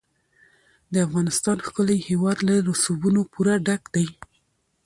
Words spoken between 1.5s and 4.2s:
ښکلی هېواد له رسوبونو پوره ډک دی.